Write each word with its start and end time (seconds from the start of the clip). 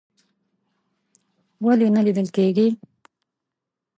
ولې 1.65 1.87
نه 1.95 2.01
لیدل 2.05 2.27
کیږي؟ 2.35 2.67